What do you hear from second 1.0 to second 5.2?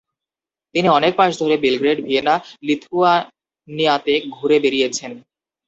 মাস ধরে Belgrade, Vienna, লিথুয়ানিয়াতে ঘুরে বেড়িয়েছেন।